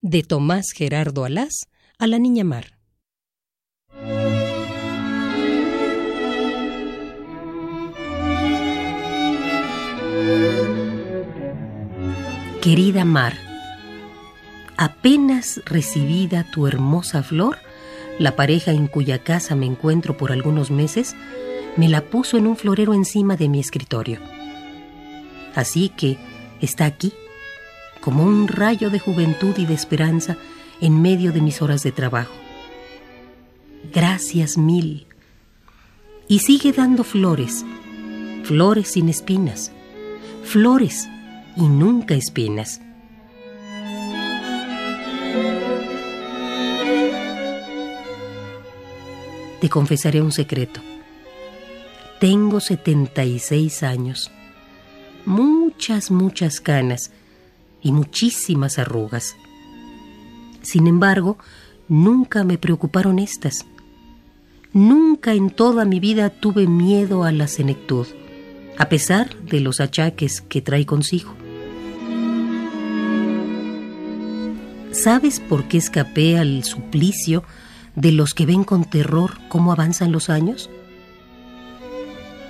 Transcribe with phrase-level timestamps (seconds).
[0.00, 1.66] De Tomás Gerardo Alás
[1.98, 2.78] a la Niña Mar.
[12.62, 13.34] Querida Mar,
[14.76, 17.58] apenas recibida tu hermosa flor,
[18.20, 21.16] la pareja en cuya casa me encuentro por algunos meses
[21.76, 24.20] me la puso en un florero encima de mi escritorio.
[25.56, 26.18] Así que
[26.60, 27.12] está aquí,
[28.00, 30.36] como un rayo de juventud y de esperanza
[30.80, 32.34] en medio de mis horas de trabajo.
[33.92, 35.06] Gracias mil.
[36.28, 37.64] Y sigue dando flores,
[38.44, 39.72] flores sin espinas,
[40.44, 41.08] flores
[41.56, 42.80] y nunca espinas.
[49.60, 50.80] Te confesaré un secreto.
[52.20, 54.30] Tengo 76 años,
[55.24, 57.10] muchas, muchas canas
[57.82, 59.36] y muchísimas arrugas.
[60.62, 61.38] Sin embargo,
[61.88, 63.66] nunca me preocuparon estas.
[64.72, 68.06] Nunca en toda mi vida tuve miedo a la senectud,
[68.76, 71.34] a pesar de los achaques que trae consigo.
[74.92, 77.44] ¿Sabes por qué escapé al suplicio
[77.94, 80.70] de los que ven con terror cómo avanzan los años?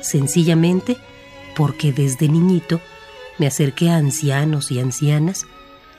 [0.00, 0.96] Sencillamente
[1.56, 2.80] porque desde niñito
[3.38, 5.46] me acerqué a ancianos y ancianas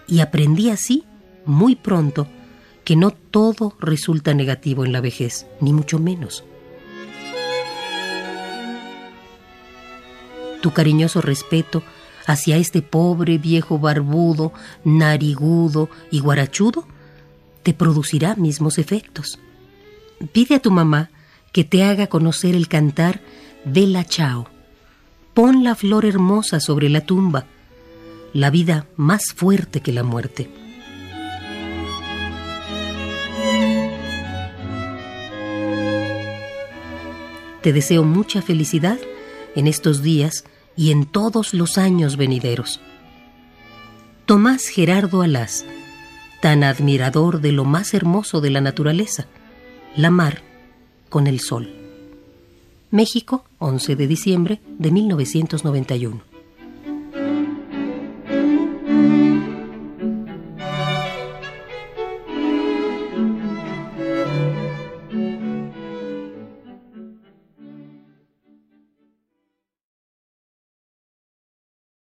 [0.07, 1.03] y aprendí así,
[1.45, 2.27] muy pronto,
[2.83, 6.43] que no todo resulta negativo en la vejez, ni mucho menos.
[10.61, 11.83] Tu cariñoso respeto
[12.25, 14.53] hacia este pobre viejo barbudo,
[14.85, 16.87] narigudo y guarachudo
[17.63, 19.39] te producirá mismos efectos.
[20.31, 21.09] Pide a tu mamá
[21.51, 23.21] que te haga conocer el cantar
[23.65, 24.52] de la chao
[25.33, 27.45] Pon la flor hermosa sobre la tumba,
[28.33, 30.47] la vida más fuerte que la muerte.
[37.63, 38.99] Te deseo mucha felicidad
[39.55, 40.43] en estos días
[40.75, 42.79] y en todos los años venideros.
[44.27, 45.65] Tomás Gerardo Alás,
[46.41, 49.25] tan admirador de lo más hermoso de la naturaleza,
[49.95, 50.43] la mar
[51.09, 51.82] con el sol.
[52.93, 56.32] México, 11 de diciembre de 1991.